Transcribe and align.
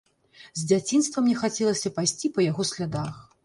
З 0.61 0.63
дзяцінства 0.71 1.23
мне 1.27 1.37
хацелася 1.43 1.95
пайсці 2.01 2.35
па 2.39 2.51
яго 2.51 2.69
слядах. 2.75 3.25